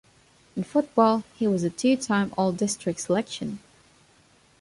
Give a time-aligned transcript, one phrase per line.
[0.55, 3.59] In football, he was a two-time All-District selection.